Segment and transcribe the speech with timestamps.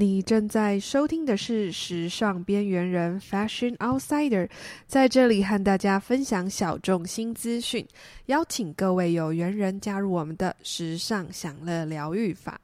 [0.00, 4.48] 你正在收听的是《时尚边缘人》（Fashion Outsider），
[4.86, 7.84] 在这里和大家分享小众新资讯，
[8.26, 12.60] 邀请各位有缘人加入我们的时尚享乐疗愈法。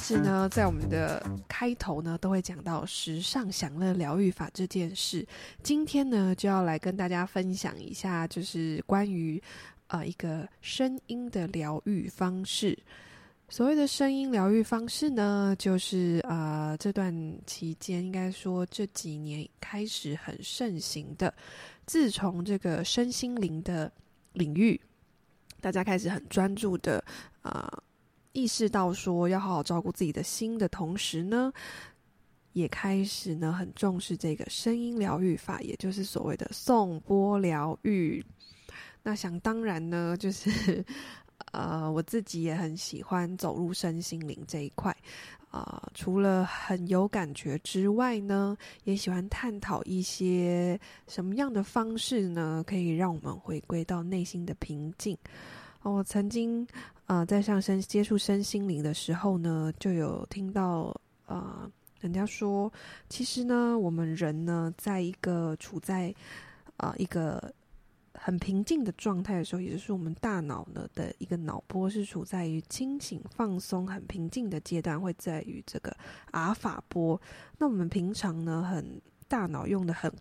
[0.00, 5.26] 直呢，在我们的开头呢，都会讲到时尚享乐疗愈法这件事。
[5.62, 9.42] 今天呢，就要来跟大家分享一下，就是关于
[9.88, 12.78] 呃一个声音的疗愈方式。
[13.48, 17.12] 所谓的声音疗愈方式呢，就是呃这段
[17.46, 21.32] 期间应该说这几年开始很盛行的。
[21.86, 23.90] 自从这个身心灵的
[24.32, 24.80] 领域，
[25.60, 27.02] 大家开始很专注的
[27.42, 27.82] 啊、
[28.38, 31.52] 意识到说要好好照顾自己的心的同时呢，
[32.52, 38.24] 也开始呢很重视这个声音疗愈法，也就是所谓的颂钵疗愈。
[39.02, 40.84] 那想当然呢，就是
[41.50, 44.96] 呃，我自己也很喜欢走入身心灵这一块。
[45.50, 48.54] 啊、除了很有感觉之外呢，
[48.84, 55.16] 也喜欢探讨一些什么样的方式呢，可以让我们回归到内心的平静。
[55.82, 56.66] 我曾经
[57.08, 61.68] 呃在上身接触身心灵的时候呢，就有听到呃
[62.00, 62.72] 人家说，
[63.08, 66.14] 其实呢，我们人呢，在一个处在
[66.76, 67.52] 啊、一个。
[68.20, 75.96] 很平静的状态的时候，也就是我们大脑呢的一个脑波是处在于清醒、放松、很平静的阶段，会在于这个
[76.32, 77.20] 阿尔法波。
[77.58, 80.12] 那我们平常呢，很大脑用的很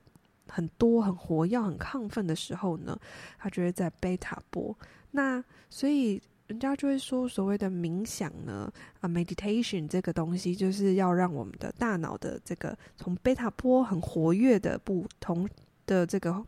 [0.48, 2.96] 很多、很活跃、很亢奋的时候呢，
[3.40, 4.78] 它就会在贝塔波。
[5.10, 15.48] 那所以人家就会说，所谓的冥想呢，啊，meditation 这个东西，就是要让我们的大脑的这个从贝塔波很活跃的不同
[15.86, 16.46] 的这个。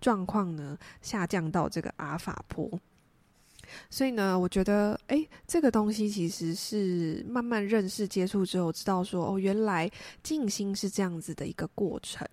[0.00, 2.68] 状况呢，下降到这个阿法波，
[3.88, 9.88] 所以呢，我觉得，诶，这个东西其实是慢慢认识、接触之后，知道说，哦，原来
[10.20, 12.26] 静心是这样子的一个过程。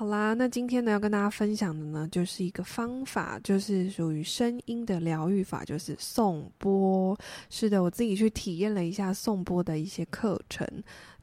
[0.00, 7.14] 好啦，那今天呢，要跟大家分享的呢，就是一个方法，就是属于声音的疗愈法，就是颂钵。
[7.50, 10.66] 是的，我自己去体验了一下颂钵的一些课程，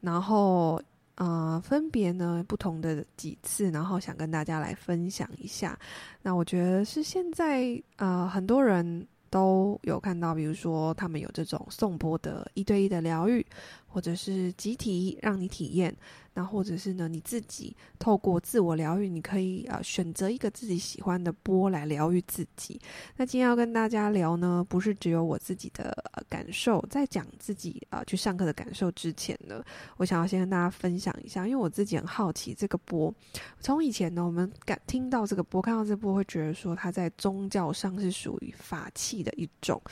[0.00, 0.80] 然后。
[1.16, 5.76] 呃，分别呢不同的几次，然后想跟大家来分享一下。
[6.22, 13.44] 那我觉得是现在呃很多人都有看到，比如说他们有这种颂钵的一对一的疗愈，
[13.88, 15.96] 或者是集体让你体验。
[16.34, 22.80] 那或者是呢，你自己透过自我疗愈，你可以啊、呃、选择一个自己喜欢的波来疗愈自己。
[23.16, 25.92] 那今天要跟大家聊呢，不是只有我自己的、
[26.28, 29.64] 感受，在讲自己啊、呃、去上课的感受之前呢，
[29.96, 33.12] 我想要先跟大家分享一下，因为我自己很好奇这个波。
[33.58, 39.82] 从以前呢，我们感听到这个波，看到这波，会觉得说它在宗教上是属于法器的一种，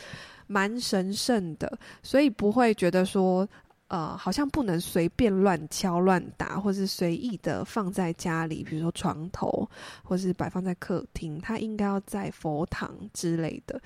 [0.46, 3.48] 蛮神圣的，所以不会觉得说。
[3.88, 9.68] 呃，好像不能随便乱敲乱打，或是随意的放在家里，比如说床头，
[10.02, 13.80] 或是摆放在客厅，它应该要在佛堂之类的。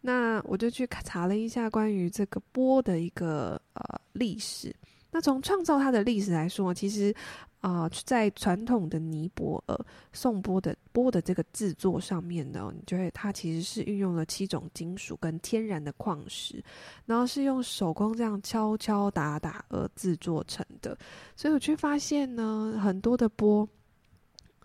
[0.00, 4.74] 那我就去查了一下关于这个钵的一个呃历史。
[5.12, 7.14] 那从创造它的历史来说，其实。
[7.62, 16.60] 啊、在传统的尼泊尔颂钵的钵的这个制作上面呢，你觉得它其实是运用了七种金属跟天然的矿石，
[17.06, 20.98] 然后是用手工这样敲敲打打而制作成的。
[21.36, 23.68] 所以我却发现呢，很多的钵，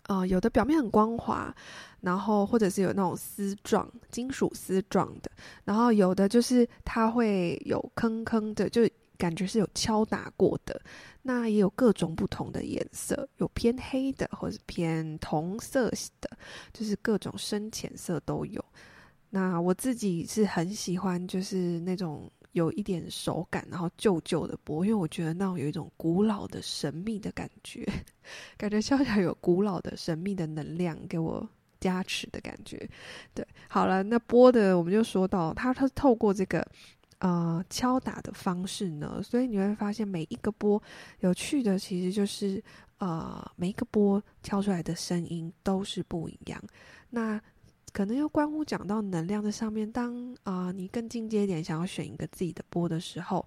[0.02, 1.54] 啊、有的表面很光滑，
[2.00, 5.30] 然后或者是有那种丝状金属丝状的，
[5.62, 8.82] 然后有的就是它会有坑坑的，就。
[9.18, 10.80] 感觉是有敲打过的，
[11.22, 15.90] 那也有各种不同的颜色，有偏黑的，或者偏铜色
[16.20, 16.30] 的，
[16.72, 18.64] 就是各种深浅色都有。
[19.28, 27.86] 那我自己是很喜欢，就是那种有一点手感，然后旧旧的钵，因为我觉得那种有一种古老的神秘的感觉，
[28.56, 31.46] 感觉敲起来有古老的神秘的能量给我
[31.80, 32.88] 加持的感觉。
[33.34, 36.64] 对，好了，那波的我们就说到，它它透过这个。
[37.20, 40.80] 呃，敲打的方式呢，所以你会发现每一个波
[41.18, 42.62] 有趣的，其实就是
[42.98, 46.62] 呃，每一个波敲出来的声音都是不一样。
[47.10, 47.40] 那
[47.92, 49.90] 可能又关乎讲到能量的上面。
[49.90, 53.44] 当啊、你更进阶一点，想要选一个自己的波的时候，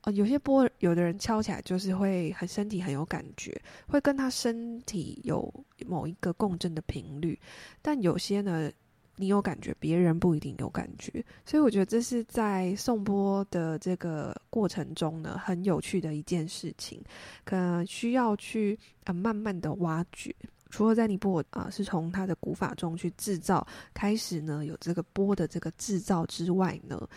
[0.00, 3.56] 呃，有些波有的人敲起来就是会很身体很有感觉，
[3.86, 5.52] 会跟他身体有
[5.86, 7.38] 某一个共振的频率，
[7.80, 8.72] 但有些呢。
[9.16, 17.00] 你有感觉，别人不一定有感觉，所以我觉得这是在颂钵的这个过程中呢，很有趣的一件事情，
[17.44, 18.78] 可能需要去、
[19.14, 20.34] 慢慢的挖掘。
[20.70, 27.08] 除了在尼泊尔啊，是从它的古法中去制造开始呢，有这个波的这个制造之外呢，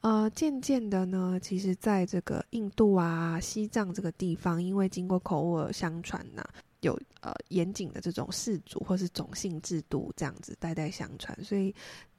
[0.00, 6.44] 呃，渐渐的呢，其实在这个印度啊、西藏这个地方，因为经过口耳相传呐、
[6.84, 11.74] 有呃严谨的这种氏族或是种姓制度这样子代代相传，所以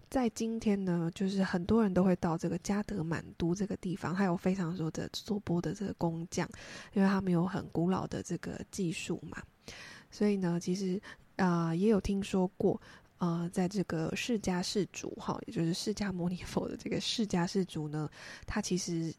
[0.10, 6.50] 在今天呢，就是很多人都会到这个加德满都这个地方，还有非常多的做波的这个工匠，
[6.94, 9.42] 因为他们有很古老的这个技术嘛。
[10.12, 11.02] 所以呢，其实
[11.38, 12.80] 啊、也有听说过，
[13.18, 18.10] 呃，在这个释迦世族哈，也就是释迦牟尼佛的这个释迦世族呢，
[18.46, 19.14] 他其实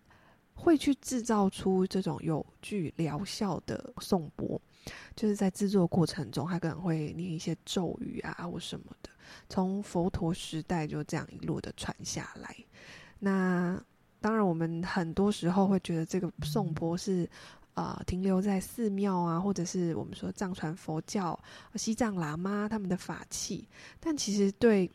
[0.55, 4.59] 会去制造出这种有具疗效的颂钵，
[5.15, 9.11] 就是在制作过程中，他可能会念一些咒语啊或什么的，
[9.49, 12.56] 从佛陀时代就这样一路的传下来。
[13.19, 13.81] 那
[14.21, 17.29] 当然，我们很多时候会觉得这个颂钵是。
[17.77, 21.38] 啊、停留在寺庙啊，或者是我们说藏传佛教、
[21.75, 23.69] 西藏喇嘛他们的法器，
[24.00, 24.91] 但其实对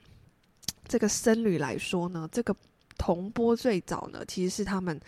[0.86, 2.56] 这个僧侣来说呢，这个
[2.98, 5.00] 铜钵最早呢，其实是他们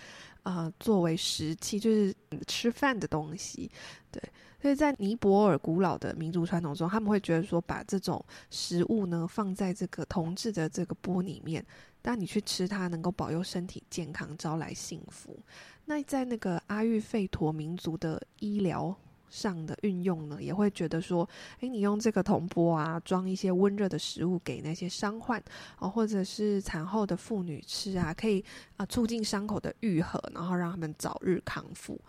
[0.43, 2.15] 啊作为食器，就是
[2.47, 3.69] 吃饭的东西。
[4.11, 4.21] 对，
[4.61, 11.65] 所以在尼泊尔古老的民族传统中，他们会觉得说，把这种食物呢放在这个铜制的这个钵里面，
[12.01, 15.37] 当你去吃它，能够保佑身体健康，招来幸福。
[15.85, 18.95] 那在那个阿育吠陀民族的医疗
[19.33, 21.27] 上的运用呢，也会觉得说，
[21.61, 25.41] 诶，你用这个铜钵啊，装一些温热的食物给那些伤患
[25.77, 28.45] 啊，或者是产后的妇女吃啊，可以
[28.77, 31.99] 啊促进伤口的愈合，然后让他们早日康复。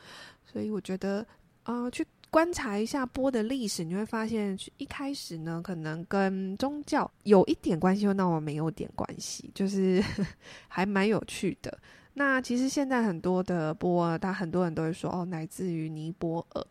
[0.44, 1.26] 所以我觉得，
[1.62, 10.04] 啊，去观察一下钵的历史，你会发现一开始呢，可能跟宗教有一点关系，又那我没有点关系，就是
[10.68, 11.78] 还蛮有趣的。
[12.16, 16.64] 那其实现在很多的钵，但很多人都会说哦，来自于尼泊尔。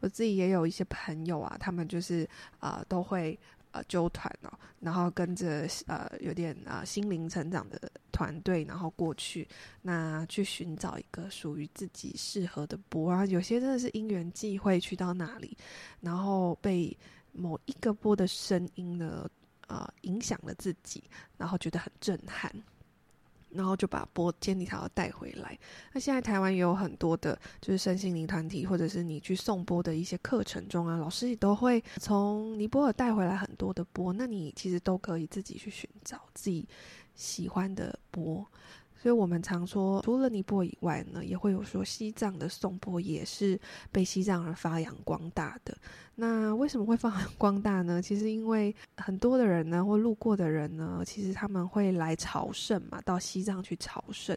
[0.00, 2.28] 我自己也有一些朋友啊，他们就是
[2.60, 3.38] 啊、都会
[3.72, 9.46] 呃揪团哦，然后跟着呃有点啊、心灵成长的团队，然后过去
[9.82, 13.26] 那去寻找一个属于自己适合的波啊。
[13.26, 15.56] 有些真的是因缘际会去到那里，
[16.00, 16.96] 然后被
[17.32, 19.28] 某一个波的声音呢
[19.66, 21.04] 啊、影响了自己，
[21.36, 22.50] 然后觉得很震撼。
[23.50, 25.58] 然后就把波、坚尼塔带回来。
[25.92, 34.12] 那现在台湾也有很多的，就是身心灵团体，或者是你去送波的一些课程中啊，老师也都会从尼泊尔带回来很多的波。
[34.12, 36.66] 那你其实都可以自己去寻找自己
[37.14, 38.46] 喜欢的波。
[39.00, 43.58] 所以我们常说，除了尼泊尔以外呢，也会有说西藏的颂钵也是
[43.92, 45.76] 被西藏人发扬光大的。
[46.16, 48.02] 那为什么会发扬光大呢？
[48.02, 54.36] 其实因为很多的人呢，或路过的人呢，其实他们会来朝圣嘛，到西藏去朝圣。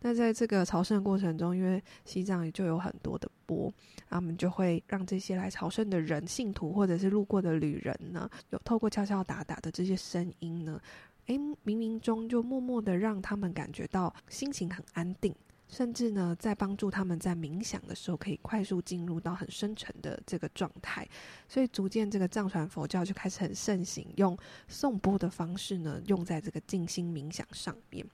[0.00, 3.70] 那在这个朝圣的过程中，因为西藏也就有很多的钵，
[4.08, 10.80] 他们就会让这些来朝圣的人、信徒或者是路过的旅人呢，有透过敲敲打打的这些声音呢。
[11.28, 15.34] 诶，冥冥中就默默的让他们感觉到心情很安定，
[15.68, 21.06] 甚至呢，在帮助他们在冥想的时候可以快速进入到很深沉的这个状态，
[21.46, 24.34] 所以逐渐这个藏传佛教就开始很盛行用
[24.68, 28.06] 颂钵的方式呢，用在这个静心冥想上面。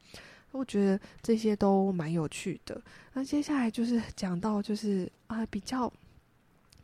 [0.51, 2.83] 我觉得这些都蛮有趣的。
[3.13, 5.93] 那接下来就是讲到就是啊比较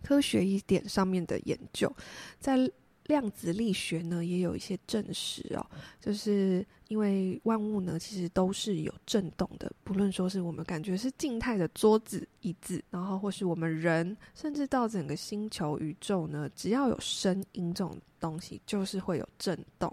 [0.02, 1.92] 科学一点上面的研究，
[2.38, 2.70] 在。
[3.10, 5.66] 量子力学呢，也有一些证实哦，
[6.00, 19.92] 就是因为万物呢，其实都是有震动的，不论说是我们感觉是静态的桌子、椅子，然后或是我们人，甚至到整个星球、宇宙呢，只要有声音这种东西，就是会有震动。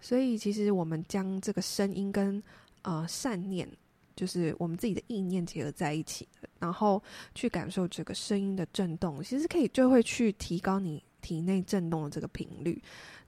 [0.00, 2.40] 所以，其实我们将这个声音跟
[2.82, 3.68] 呃善念，
[4.14, 6.28] 就是我们自己的意念结合在一起，
[6.60, 7.02] 然后
[7.34, 11.02] 去感受这个声音的震动，其实可以就会去提高你。
[11.24, 12.78] 体内震动的这个频率，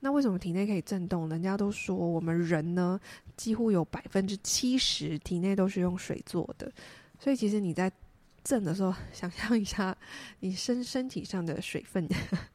[0.01, 1.27] 那为什么体内可以震动？
[1.31, 3.01] 人家都说我们人呢，
[3.39, 6.71] 几乎有百分之七十体内都是用水做的，
[7.19, 7.91] 所以其实你在
[8.45, 9.97] 震的时候，想象一下，
[10.41, 12.07] 你身身体上的水分，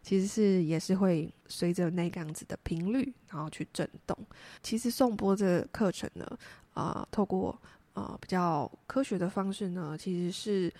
[0.03, 4.15] 其实是也是会随着那个样子的频率，然后去震动。
[4.61, 6.37] 其实颂钵这个课程呢，
[6.75, 7.59] 啊、透过
[7.93, 10.71] 啊、比较科学的方式呢，其实是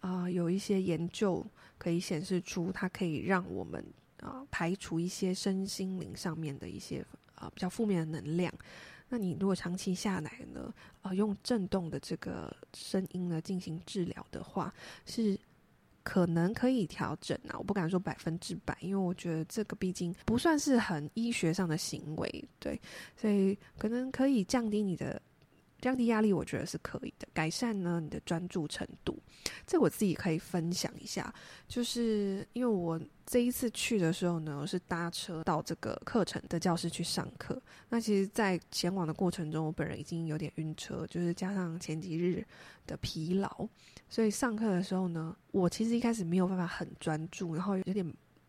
[0.00, 1.46] 啊、有一些研究
[1.78, 3.82] 可以显示出，它可以让我们。
[4.20, 8.52] 啊，排除一些身心灵上面的一些啊比较负面的能量。
[9.08, 10.72] 那你如果长期下来呢，
[11.02, 14.72] 啊用震动的这个声音呢进行治疗的话，
[15.06, 15.38] 是
[16.02, 22.80] 可能可以调整啊，我不敢说百分之百，因为我觉得这个毕竟不算是很医学上的行为，对，
[23.16, 25.20] 所以可能可以降低你的。
[25.80, 27.28] 降低压力，我觉得是可以的。
[27.32, 29.18] 改善呢，你的专注程度，
[29.66, 31.32] 这我自己可以分享一下。
[31.66, 37.60] 就是因为我这一次去的时候呢，我是搭车到这个课程的教室去上课。
[37.88, 42.44] 那其实，在前往的过程中，我本人已经有点晕车，就是加上前几日
[42.86, 43.68] 的疲劳，
[44.08, 48.04] 所以上课的时候呢，我其实一开始没有办法很专注，然后有点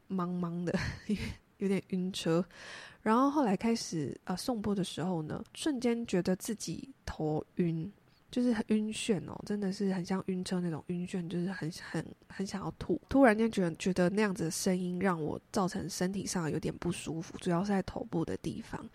[0.09, 0.73] 茫茫的，
[1.59, 2.43] 有点晕车。
[3.01, 7.89] 然后后来开始呃送播的时候呢，瞬间觉得自己头晕，
[8.29, 12.99] 就是很晕眩哦，真的是很像晕车那种晕眩，就是很很很想要吐。
[13.07, 18.85] 突然间觉得觉得那样子的声音让我造成身体上有点不舒服，主要是在头部的地方。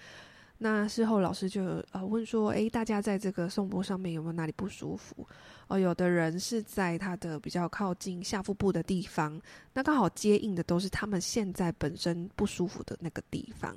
[0.58, 5.26] 那事后老师就呃问说，诶，大家在这个颂钵上面有没有哪里不舒服？
[5.66, 9.40] 哦，有的人是在他的比较靠近下腹部的地方，
[9.72, 13.74] 那刚好接应的都是他们现在本身不舒服的那个地方。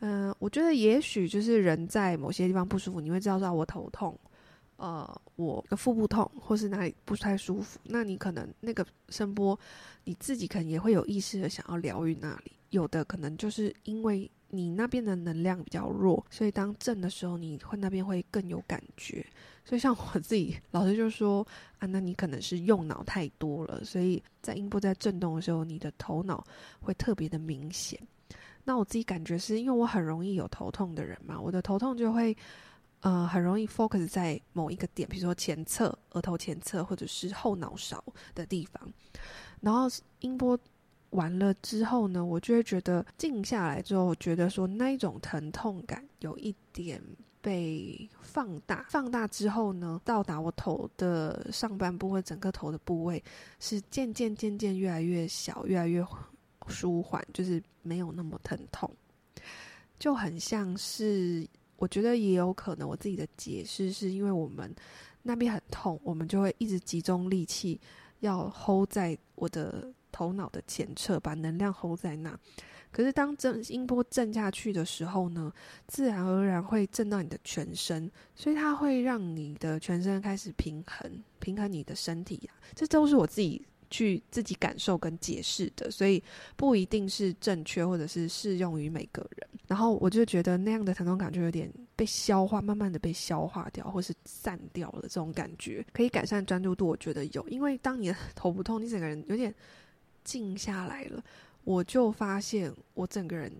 [0.00, 4.18] 嗯、我觉得也许就是人在某些地方不舒服，你会知道说我头痛，
[4.76, 9.58] 呃，我的腹部痛，或是哪里不太舒服，那你可能那个声波，
[10.04, 12.52] 你自己可能也会有意识的想要疗愈那里。
[12.70, 19.24] 有的可能就是因为你那边的能量比较弱，所以当震的时候，你会那边会更有感觉。
[19.64, 21.46] 所以像我自己，老师就说
[21.78, 26.42] 啊，那你可能是用脑太多了，所以在音波在震动的时候，你的头脑
[26.80, 28.00] 会特别的明显。
[28.64, 32.34] 那我自己感觉是因为我很容易有头痛的人嘛，我的头痛就会
[33.00, 38.02] 呃很容易 focus 在某一个点，比如说前侧、额头前侧或者是后脑勺
[38.34, 38.90] 的地方。
[39.60, 39.86] 然后
[40.20, 40.58] 音波
[41.10, 47.02] 完了之后呢，我就会觉得静下来之后，我觉得说那一种疼痛感有一点。
[47.40, 53.22] 被放大，放大之后呢，到达我头的上半部或整个头的部位，
[53.60, 56.04] 是渐渐渐渐越来越小，越来越
[56.66, 58.92] 舒缓，就是没有那么疼痛，
[60.00, 64.74] 就很像是，我觉得也有可能我自己的解释是因为我们
[65.22, 67.80] 那边很痛，我们就会一直集中力气
[68.18, 72.36] 要 hold 在我的头脑的前侧，把能量 hold 在那。
[72.90, 75.52] 可是当震音波震下去的时候呢，
[75.86, 86.20] 自然而然会震到你的全身，所以它会让你的全身开始平衡，平衡你的身体呀、这都是我自己去自己感受跟解释的，所以
[86.56, 89.48] 不一定是正确或者是适用于每个人。
[89.68, 96.86] 然后我就觉得那样的疼痛感就有点被消化，慢慢的被消化掉，或是散掉了这种感觉，可以改善专注度。
[96.86, 99.54] 我觉得有，因为当你的头不痛，你整个人有点
[100.28, 101.24] 静下来了。
[101.64, 103.50] 我就发现我整个人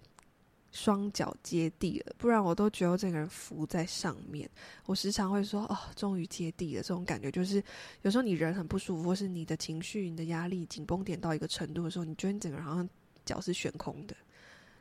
[0.70, 4.48] 双脚接地了，不然我都觉得我整个人浮在上面。
[4.84, 7.62] 我时常会说：“哦，终于接地了。”这种感觉就是，
[8.02, 12.88] 有时候你人很不舒服，或是你的情绪、你的压力紧绷点到一个程度的时候，你觉得你整个人好像
[13.24, 14.14] 脚是悬空的，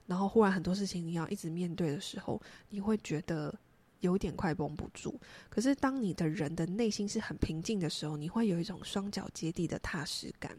[0.06, 3.54] 然后忽然很多事情你要一直面对的时候，你会觉得
[4.02, 5.20] 有点快绷不住。
[5.50, 10.58] 可是当你的人的内心是很平静的时候，你会有一种双脚接地的踏实感。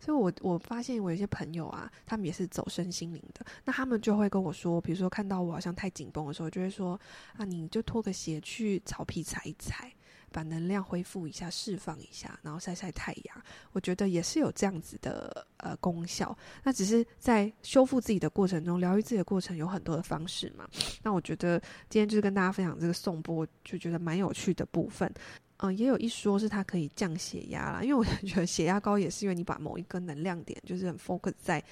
[0.00, 6.98] 所以我，我发现我有些朋友啊，他们也是走身心灵的，那他们就会跟我说，比如说看到我好像太紧绷的时候，就会说
[7.36, 9.92] 啊，你就脱个鞋去草皮踩一踩，
[10.32, 13.42] 把能量恢复一下，释放一下，然后晒晒太阳。
[13.72, 16.36] 我觉得也是有这样子的呃功效。
[16.62, 20.68] 那只是在修复自己的过程中，疗愈自己的过程有很多的方式嘛。
[21.02, 25.12] 那我觉得今天就是跟大家分享这个颂钵，就觉得蛮有趣的部分。
[25.58, 31.62] 嗯，也有一说是它可以降血压啦，因为我 觉得血压高也是因为你把某一个能量点就是很 focus 在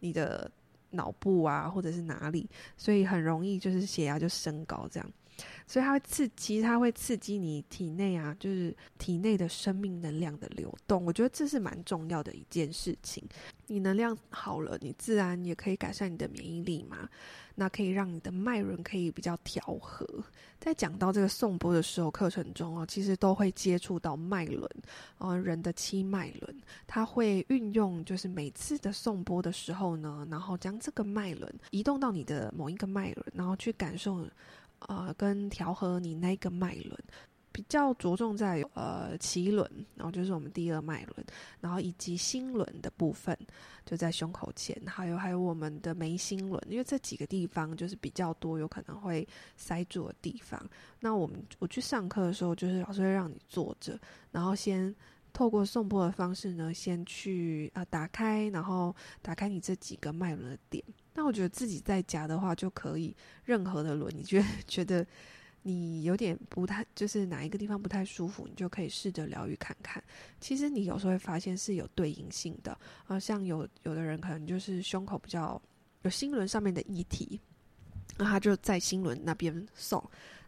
[0.00, 0.50] 你的
[0.90, 5.10] 脑部啊，或者是哪里，所以很容易就是血压就升高这样。
[5.66, 11.04] 所以它会刺激，它会刺激你体内啊，就是体内的生命能量的流动。
[11.04, 13.22] 我觉得这是蛮重要的一件事情。
[13.66, 17.08] 你能量好了，你自然也可以改善你的免疫力嘛。
[17.56, 20.04] 那可以让你的脉轮可以比较调和。
[20.58, 24.68] 在讲到这个颂钵的时候，课程中哦，其实都会接触到脉轮，
[25.18, 34.26] 呃，人的七脉轮，它会运用就是每次的颂钵的时候呢，然后将这个脉轮移动到你的某一个脉轮，然后去感受。
[34.88, 36.98] 呃，跟调和你那个脉轮，
[37.52, 41.26] 比较着重在呃脐轮，然后就是我们第二脉轮，
[41.60, 43.36] 然后以及心轮的部分，
[43.86, 49.26] 就在胸口前，还有还有我们的眉心轮，因为这几个地方就是比较多有可能会
[49.56, 50.60] 塞住的地方。
[51.00, 53.98] 那我们我去上课的时候，就是老师会让你坐着，
[54.32, 54.94] 然后先
[55.32, 60.84] 透过送波的方式呢，先去啊、打开，然后打开你这几个脉轮的点。
[61.14, 65.06] 那我觉得自己在家的话，就可以任何的轮，你觉得 觉得
[65.62, 70.02] 你有点不太，就是哪一个地方不太舒服，你就可以试着疗愈看看。
[70.40, 75.60] 其实你有时候会发现是有对应性的，啊，像有有的人可能就是胸口比较
[76.02, 77.40] 有心轮上面的议题，
[78.18, 80.02] 那他就在心轮那边送，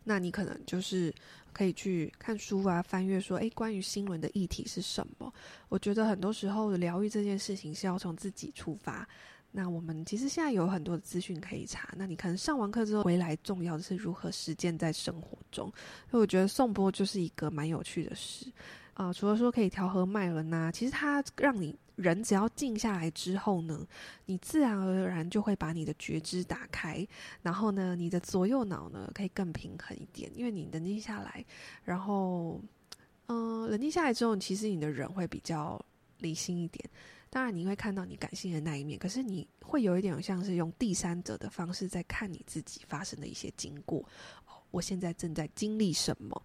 [0.05, 1.15] 那你可能就是
[1.53, 5.33] 可以去看书啊，翻阅说，诶，关于心轮的议题是什么？
[5.69, 9.09] 我觉得很多时候疗愈这件事情是要从自己出发。
[9.57, 11.89] 那我们其实现在有很多的资讯可以查。
[11.97, 15.73] 那你可能上完课之后回来，重要的是如何实践在生活中。
[16.11, 18.53] 所以我觉得颂钵就是一个蛮有趣的事
[18.93, 23.87] 啊、除了说可以调和脉轮呐，其实它让你人只要静下来之后呢，
[24.27, 27.07] 你自然而然就会把你的觉知打开，
[27.41, 31.45] 然后呢，你的左右脑呢可以更平衡一点，因为你冷静下来，
[31.83, 32.61] 然后
[33.27, 35.83] 嗯、冷静下来之后，其实你的人会比较
[36.21, 36.89] 理性一点。
[37.29, 44.03] 当然，你会看到你感性的那一面，可是你会有一点像是用第三者的方式在看你自己发生的一些经过。
[44.71, 46.43] 我现在正在经历什么？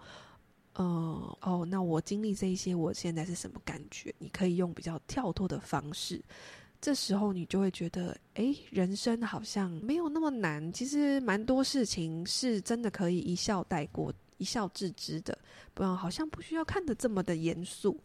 [0.74, 4.14] 呃，哦，那我经历这一些，我现在是什么感觉？
[4.20, 6.22] 你可以用比较跳脱的方式，
[6.82, 10.72] 这时候你就会觉得，诶，人生好像没有那么难。
[10.74, 15.38] 其实蛮多事情是真的可以一笑带过、一笑置之的，
[15.74, 18.00] 不然好像不需要看得这么的严肃。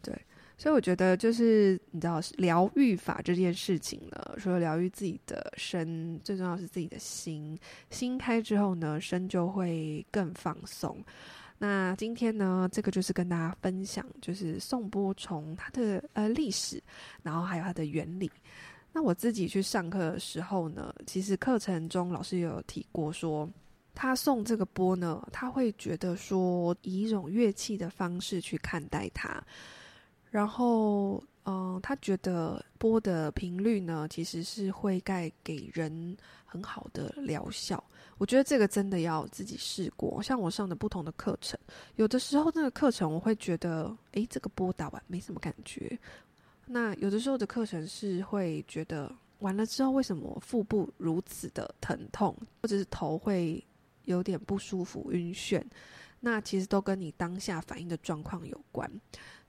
[0.00, 0.18] 对。
[0.60, 7.58] 所以我觉得，就是你知道，疗愈法这件事情呢，除了疗愈自己的身，最重要是自己的心。
[7.88, 11.02] 心开之后呢，身就会更放松。
[11.56, 16.78] 那今天呢，这个就是跟大家分享，就是颂钵从它的呃历史，
[17.22, 18.30] 然后还有它的原理。
[18.92, 23.48] 那我自己去上课的时候呢，其实课程中老师有提过说，
[23.94, 29.42] 他送这个钵呢，他会觉得说，以一种乐器的方式去看待它。
[30.30, 37.82] 然后，嗯、他觉得钵的频率呢，其实是会带给人很好的疗效。
[38.18, 40.22] 我觉得这个真的要自己试过。
[40.22, 41.58] 像我上的不同的课程，
[41.96, 45.98] 有的时候那个课程我会觉得，诶，这个波打完没什么感觉。
[46.66, 49.10] 那有的时候的课程是会觉得，
[49.40, 53.64] 完了之后为什么腹部如此的疼痛，或者是头会
[54.04, 55.64] 有点不舒服、晕眩？
[56.20, 58.88] 那其实都跟你当下反应的状况有关。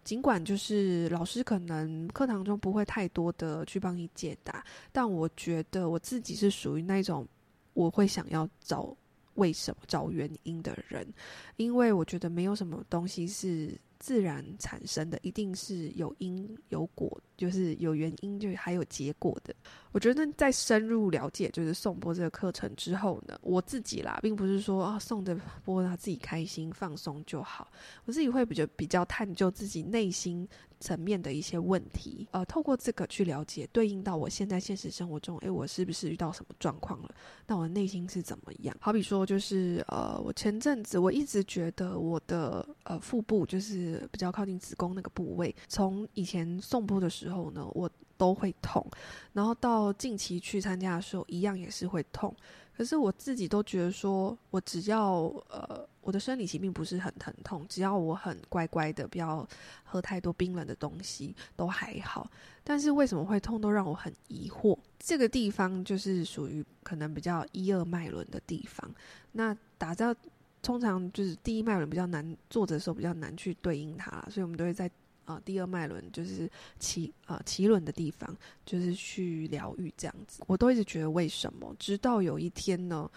[0.03, 7.27] 尽管就是老师可能课堂中不会太多的去帮你解答，但我觉得我自己是属于那种
[7.73, 8.95] 我会想要找
[9.35, 11.07] 为什么、找原因的人，
[11.55, 17.21] 因为我觉得没有什么东西是自然产生的，一定是有因有果。
[17.37, 19.51] 就是有原因，就还有结果的。
[19.91, 25.35] 我觉得在深入了解就是颂钵这个课程之后呢，我自己啦，并不是说啊送的
[25.65, 27.71] 钵他自己开心放松就好，
[28.05, 30.47] 我自己会比较比较探究自己内心
[30.79, 37.09] 层面的一些问题，呃，透过这个去了解，对应到我现在现实生活中，诶，我是不是遇到什么状况了？
[37.47, 38.77] 那我内心是怎么样？
[38.79, 47.41] 好比说，就是呃，我前阵子我一直觉得我的呃腹部就是比较靠近子宫那个部位，从以前颂钵的时候。
[47.51, 48.85] 呢，我都会痛，
[49.33, 52.33] 然后到近期去参加的时候，一样也是会痛。
[52.77, 59.45] 可是我自己都觉得说，我只要呃，我的生理期并不是很疼痛，只要我很乖乖的，不要
[59.83, 62.29] 喝太多冰冷的东西，都还好。
[62.63, 64.77] 但是为什么会痛，都让我很疑惑。
[64.99, 68.89] 这个地方就是属于可能比较一二脉轮的地方。
[69.33, 70.15] 那打造
[70.61, 74.89] 通常就是第一脉轮比较难，做的时候比较难去对应它，所以我们都会在。
[75.23, 80.43] 啊、呃，第二脉轮就是脐啊脐轮的地方，就是去疗愈这样子。
[80.47, 81.73] 我都一直觉得为什么？
[81.77, 83.09] 直到有一天呢，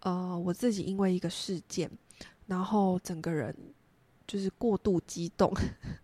[0.00, 1.88] 呃，我自己因为一个事件，
[2.46, 3.54] 然后整个人
[4.26, 5.52] 就是过度激动。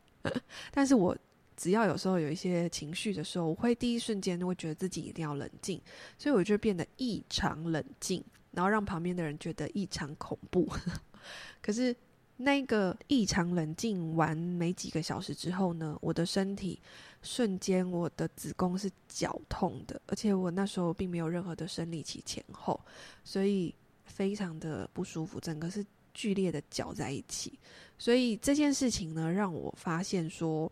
[0.71, 1.17] 但是我
[1.57, 5.81] 只要有时候有一些情绪的时候，我会第一瞬间就会觉得自己一定要冷静，
[6.19, 8.23] 所以我就变得异常冷静，
[8.57, 10.69] 然后让旁边的人觉得异常恐怖。
[11.63, 11.95] 可是。
[12.39, 16.79] 那个异常冷静完没几个小时之后呢，我的身体
[17.23, 22.79] 瞬间我的子宫是绞痛的，而且我那时候并没有任何的生理期前后，
[23.25, 27.59] 所以非常的不舒服，整个是剧烈的绞在一起。
[27.97, 30.71] 所以这件事情呢，让我发现说，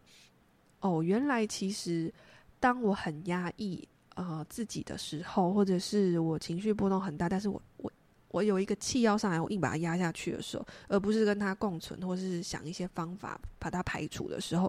[0.80, 2.12] 哦，原来其实
[2.60, 7.92] 当我很压抑呃自己的时候，或者是我情绪波动很大，但是我我。
[8.28, 14.68] 我有一个气要上来，我硬把它压下去的时候，而不是跟它共存，或是想一些方法把它排除的时候，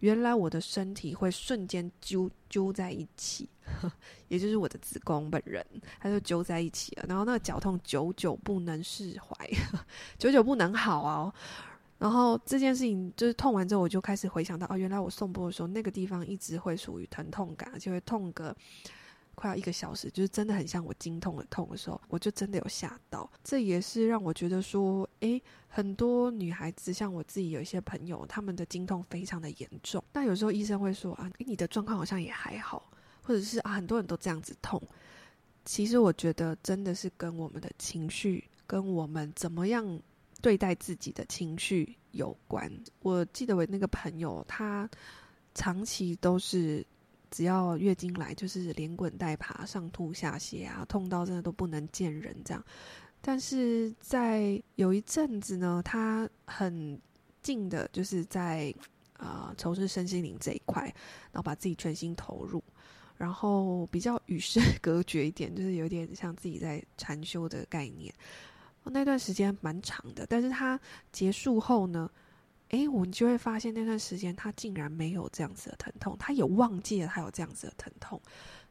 [0.00, 3.48] 原来我的身体会瞬间揪揪在一起，
[4.28, 5.64] 也就是我的子宫本人，
[6.00, 7.06] 它就揪在一起了。
[7.08, 9.50] 然后那个绞痛久久不能释怀，
[10.18, 11.32] 久久不能好哦。
[12.02, 18.52] 然后这件事情就是痛完之后，我就开始回想到，哦，原来我颂钵的时候，那个地方一直会属于疼痛感，而且会痛个
[19.36, 23.30] 快要一个小时，就是真的很像我经痛的痛的时候，我就真的有吓到。
[23.44, 30.02] 这也是让我觉得说，诶，很多女孩子，像我自己有一些朋友，她们的经痛非常的严重。
[30.12, 32.90] 那有时候医生会说啊，你的状况好像也还好，
[33.22, 34.82] 或者是啊，很多人都这样子痛。
[35.64, 40.00] 其实我觉得真的是跟我们的情绪，跟我们怎么样
[40.42, 42.70] 对待自己的情绪有关。
[43.00, 44.86] 我记得我那个朋友，他
[45.54, 46.86] 长期都是。
[47.34, 52.62] 只要月经来，就是连滚带爬，上吐下泻啊，痛到真的都不能见人这样。
[53.22, 57.00] 但是在有一阵子呢，他很
[57.40, 58.70] 近的，就是在
[59.14, 60.82] 啊、呃、从事身心灵这一块，
[61.32, 62.62] 然后把自己全心投入，
[63.16, 68.12] 然后比较与世 隔绝一点，就是有点像自己在禅修的概念。
[68.90, 70.78] 那段时间蛮长的，但是他
[71.12, 72.10] 结束后呢，
[72.70, 78.20] 哎，我们就会发现那段时间他竟然没有这样子的疼痛，他也忘记了他有这样子的疼痛。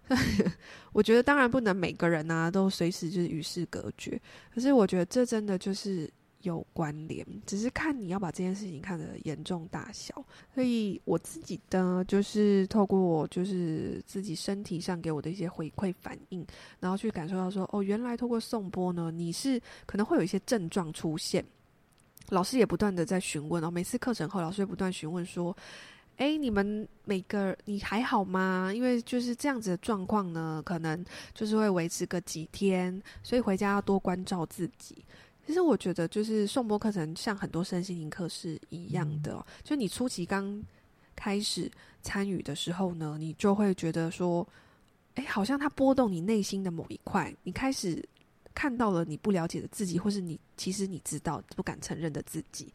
[0.91, 4.19] 我觉得当然不能每个人啊都随时就是与世隔绝，
[4.53, 6.11] 可是我觉得这真的就是
[6.43, 10.13] 有关联，只是看你要把这件事情看得严重大小。
[10.53, 16.45] 所以我自己的就是透过就是自己身体上给我的一些回馈反应，
[16.79, 21.45] 然后去感受到说，哦，原来透过颂钵呢，你是可能会有一些症状出现。
[22.29, 25.55] 老师也不断的在询问哦，每次课程后，老师会不断询问说
[26.15, 28.71] ：“诶，你们每个你还好吗？
[28.73, 35.03] 因为就是这样子的状况呢，可能就是会维持个几天，所以回家要多关照自己。
[35.45, 40.63] 其实我觉得，就是颂钵课程像很多身心灵课是一样的哦，就你初期刚
[41.15, 41.69] 开始
[42.01, 44.47] 参与的时候呢，你就会觉得说，
[45.15, 48.03] 哎，好像它波动你内心的某一块，你开始。”
[48.53, 52.73] 看到了你不了解的自己，或是你其实你知道不敢承认的自己。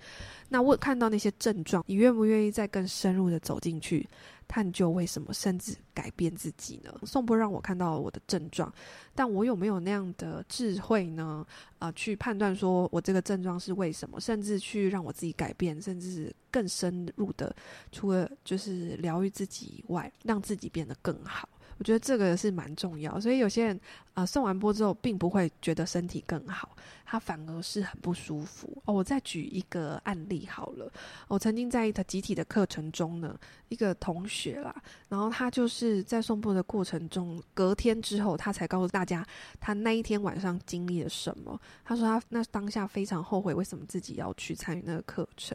[0.48, 4.08] 那我看到那些症状，你愿不愿意再更深入的走进去
[4.48, 6.92] 探究为什么，甚至改变自己呢？
[7.04, 8.72] 宋波让我看到了我的症状，
[9.14, 11.46] 但我有没有那样的智慧呢？
[11.78, 17.54] 啊、去判断说我这个症状是为什么，甚至去让我自己改变，甚至更深入的，
[17.92, 21.48] 除了就是疗愈自己以外，让自己变得更好。
[21.78, 23.76] 我觉得这个是蛮重要，所以有些人
[24.14, 28.82] 啊，呃，颂完波之后，并不会觉得身体更好，他反而是很不舒服。
[28.86, 30.90] 哦，我再举一个案例好了，
[31.28, 34.74] 我曾经在一个集体的课程中呢，一个同学啦，
[35.10, 39.22] 然后他就是在颂钵的过程中，隔天之后，他才告诉大家
[39.60, 41.60] 他那一天晚上经历了什么。
[41.84, 45.54] 他说他那当下非常后悔，为什么自己要去参与那个课程。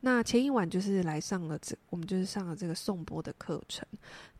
[0.00, 3.86] 那前一晚就是来上了这，我们就是上了这个颂钵的课程，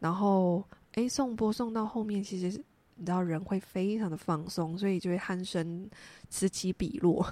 [0.00, 0.64] 然后。
[0.92, 2.58] 诶，送播送到后面，其实
[2.96, 5.88] 你知道人会非常的放松，所以就会鼾声
[6.28, 7.26] 此起彼落。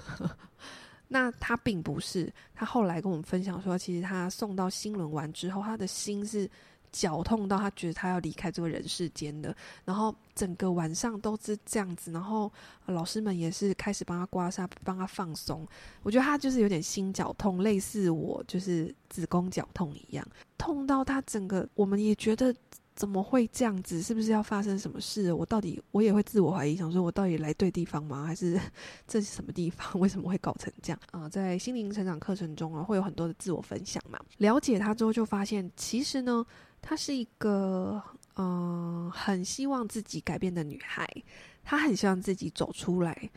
[1.07, 6.49] 那他并不是，他后来跟我们分享说，其实他送到新轮完之后，他的心是
[6.91, 12.51] 绞痛到他觉得他要离开这个人世间的，然后整个晚上都是这样子，然后
[12.85, 15.67] 老师们也是开始帮他刮痧，帮他放松。
[16.01, 20.25] 我觉得他就是有点心绞痛，类似我就是子宫绞痛一样，
[20.57, 22.55] 痛到他整个，我们也觉得。
[23.01, 23.99] 怎么会这样子？
[23.99, 25.33] 是不是要发生什么事？
[25.33, 28.27] 我到底我也会自我怀疑，想说我到底来对地方吗？
[28.27, 28.61] 还是
[29.07, 29.91] 这是什么地方？
[29.99, 31.27] 为什么会搞成这样啊？
[31.27, 34.19] 在心灵成长课程中啊，会有很多的自我分享嘛。
[34.37, 36.45] 了解他之后，就发现其实呢，
[36.79, 37.99] 她是一个
[38.35, 41.03] 嗯、很希望自己改变的女孩。
[41.63, 43.31] 她很希望自己走出来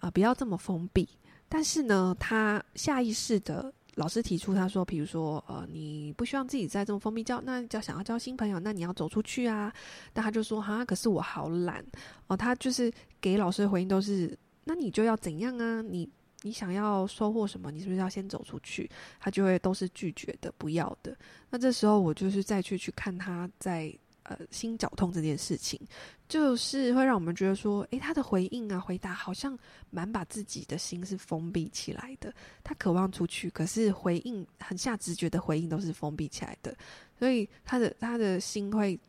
[0.00, 1.08] 啊、不要这么封闭。
[1.48, 3.72] 但是呢，她下意识的。
[3.98, 9.72] 老师提出，他说：“比如说，呃，你不希望自己在这么封闭交，那叫想要交新朋友，那你要走出去啊。”
[10.14, 11.84] 但他就说：“哈，可是我好懒
[12.28, 15.82] 哦。”他就是给老师的回应都是：“那你就要怎样啊？
[15.82, 16.08] 你
[16.42, 17.72] 你想要收获什么？
[17.72, 21.16] 你是不是要先走出去？”他就会都是拒绝的，不要的。
[21.50, 23.92] 那这时候我就是再去去看他在。
[24.28, 25.80] 呃，心绞痛这件事情，
[26.28, 32.30] 就是会让我们觉得说，诶，他的回应啊，回答好像蛮把自己的心是封闭起来的。
[32.62, 36.76] 他渴望出去，可是回应很下直觉的回应都是封闭起来的，
[37.18, 39.00] 所以他的他的心会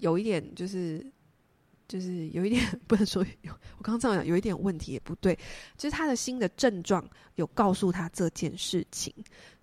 [0.00, 1.06] 有一点，就是
[1.86, 5.38] 就是有一点 不能说有，我刚刚这样讲有一点问题也不对，
[5.76, 9.14] 就是他的心的症状有告诉他这件事情，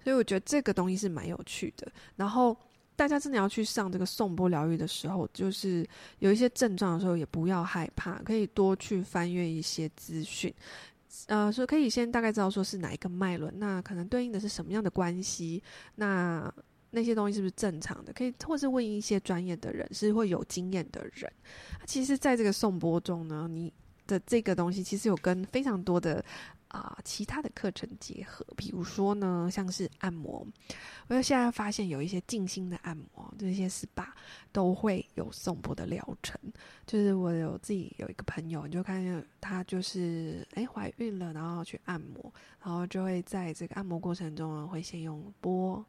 [0.02, 1.91] 所以我觉得这个东西是蛮有趣的。
[2.15, 2.58] 然后。
[3.02, 5.84] 大家真的要去上这个颂钵疗愈的时候，就是
[6.20, 10.54] 有一些症状的时候，也不要害怕，可以多去翻阅一些资讯，
[11.26, 15.64] 呃，所以可以先大概知道说是哪一个脉轮，那可能对应的是什么样的关系，
[15.96, 16.54] 那
[16.92, 18.14] 那些东西是不是正常的？
[18.14, 21.28] 可以，或是问一些专业的人，是会有经验的人。
[21.88, 23.74] 其实，在这个颂钵中呢，你
[24.06, 26.24] 的这个东西其实有跟非常多的
[26.71, 30.47] 啊、其他的课程结合，比如说呢，像是按摩，
[31.07, 34.07] 我就现在发现有一些静心的按摩，这些 SPA
[34.53, 36.39] 都会有颂钵的疗程。
[36.88, 45.86] 就是我有自己有一个朋友，你就看见她就是哎怀孕了，然后去按摩，然后就会在这个按摩过程中呢，会先用钵，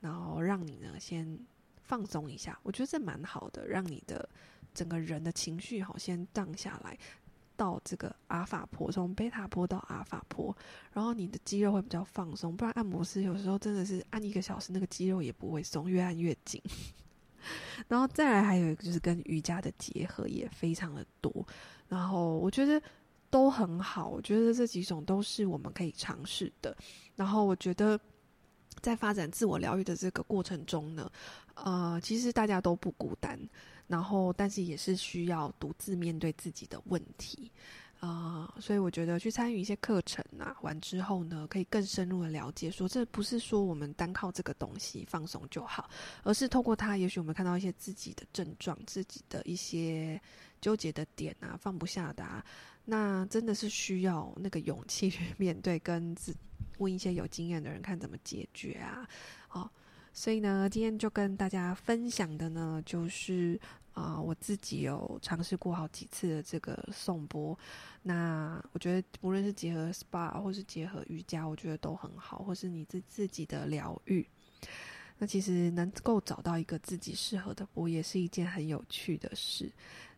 [0.00, 1.38] 然后让你呢先
[1.82, 2.58] 放松一下。
[2.62, 4.28] 我觉得这蛮好的，让你的
[4.74, 6.98] 整个人的情绪好先荡下来。
[7.56, 10.56] 到这个阿法波，从贝塔波到阿法波，
[10.92, 12.56] 然后你的肌肉会比较放松。
[12.56, 16.62] 不然按摩师有时候真的是按一个小时，那个肌肉也不会松，越按越紧。
[17.88, 21.46] 然后再来还有一个就是跟瑜伽的结合也非常的多。
[21.88, 22.80] 然后我觉得
[23.30, 26.76] 都很好，我觉得这几种都是我们可以尝试的。
[27.14, 27.98] 然后我觉得
[28.80, 31.10] 在发展自我疗愈的这个过程中呢，
[31.54, 33.38] 呃，其实大家都不孤单。
[33.86, 37.50] 然后，但是也是需要独自面对自己的问题，
[38.00, 45.88] 啊、所以我觉得去参与一些课程啊，完之后呢，可以更深入的了解说，说这不是说我们单靠这个东西放松就好，
[46.22, 50.20] 而是透过它，也许我们看到一些自己的症状，自己的一些
[50.60, 52.44] 纠结的点啊，放不下的啊，
[52.84, 56.34] 那真的是需要那个勇气去面对，跟自
[56.78, 59.08] 问一些有经验的人，看怎么解决啊，
[59.50, 59.70] 哦。
[60.18, 63.60] 所以呢，今天就跟大家分享的呢，就是
[63.92, 67.56] 啊、我自己有尝试过好几次的这个颂钵。
[68.02, 74.26] 那我觉得，无论是结合 SPA 或是结合瑜伽，我觉得都很好，或是你自自己的疗愈。
[75.18, 79.70] 那其实能够找到一个自己适合的钵，也是一件很有趣的事。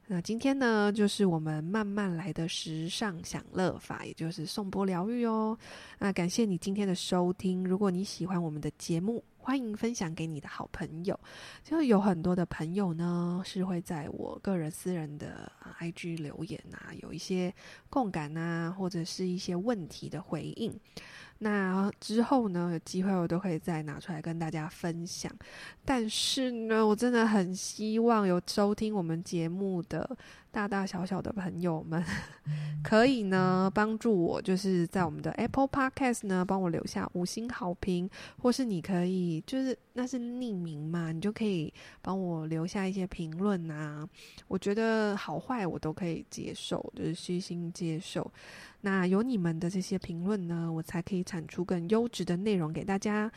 [0.07, 5.59] 那今天呢，就是我们慢慢来的时尚享乐法，也就是颂钵疗愈哦。
[5.99, 9.25] 那感谢你今天的收听，如果你喜欢我们的节目。
[9.49, 11.19] 欢迎分享给你的好朋友，
[11.65, 17.55] 就有很多的朋友呢，是会在我个人私人的 IG 留言啊，有一些
[17.89, 20.79] 共感啊，或者是一些问题的回应。
[21.39, 25.33] 那之后呢，有机会我都可以再拿出来跟大家分享。
[25.83, 30.15] 但是呢，我真的很希望有收听我们节目的
[30.59, 32.05] 大大小小的朋友们，
[32.83, 44.05] 可以呢帮助我，就是在我们的 Apple Podcast 呢帮我留下五星好评，或是你可以就是那是匿名嘛，你就可以帮我留下一些评论啊。
[44.49, 48.29] 我觉得好坏我都可以接受，就是虚心接受。
[48.81, 53.31] 那有你们的这些评论呢，我才可以产出更优质的内容给大家。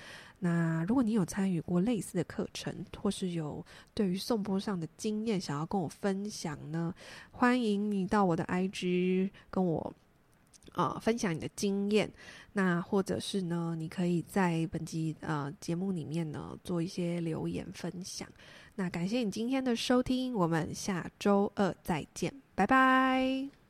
[0.43, 6.91] 那如果你有参与过类似的课程，或是有对于颂钵上的经验想要跟我分享呢，
[7.29, 9.93] 欢迎你到我的 IG 跟我
[10.73, 12.11] 啊、分享你的经验。
[12.53, 18.27] 那或者是呢，你可以在本集呃节目里面呢做一些留言分享。
[18.73, 23.60] 那感谢你今天的收听，我们下周二再见，拜拜。